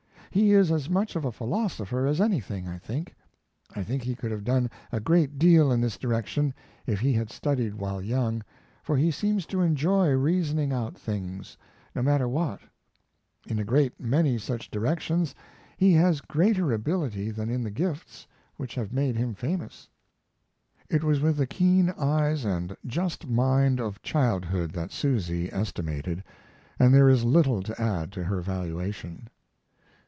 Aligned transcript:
He 0.33 0.53
is 0.53 0.71
as 0.71 0.89
much 0.89 1.17
of 1.17 1.25
a 1.25 1.31
philosopher 1.33 2.07
as 2.07 2.21
anything, 2.21 2.65
I 2.65 2.77
think. 2.77 3.13
I 3.75 3.83
think 3.83 4.03
he 4.03 4.15
could 4.15 4.31
have 4.31 4.45
done 4.45 4.69
a 4.89 5.01
great 5.01 5.37
deal 5.37 5.73
in 5.73 5.81
this 5.81 5.97
direction 5.97 6.53
if 6.87 7.01
he 7.01 7.11
had 7.11 7.29
studied 7.29 7.75
while 7.75 8.01
young, 8.01 8.41
for 8.81 8.95
he 8.95 9.11
seems 9.11 9.45
to 9.47 9.59
enjoy 9.59 10.07
reasoning 10.11 10.71
out 10.71 10.97
things, 10.97 11.57
no 11.93 12.01
matter 12.01 12.29
what; 12.29 12.61
in 13.45 13.59
a 13.59 13.65
great 13.65 13.99
many 13.99 14.37
such 14.37 14.71
directions 14.71 15.35
he 15.75 15.91
has 15.95 16.21
greater 16.21 16.71
ability 16.71 17.29
than 17.29 17.49
in 17.49 17.61
the 17.61 17.69
gifts 17.69 18.25
which 18.55 18.73
have 18.75 18.93
made 18.93 19.17
him 19.17 19.33
famous. 19.33 19.89
It 20.89 21.03
was 21.03 21.19
with 21.19 21.35
the 21.35 21.45
keen 21.45 21.89
eyes 21.97 22.45
and 22.45 22.73
just 22.87 23.27
mind 23.27 23.81
of 23.81 24.01
childhood 24.01 24.71
that 24.71 24.93
Susy 24.93 25.51
estimated, 25.51 26.23
and 26.79 26.93
there 26.93 27.09
is 27.09 27.25
little 27.25 27.61
to 27.63 27.81
add 27.81 28.13
to 28.13 28.23
her 28.23 28.39
valuation. 28.39 29.27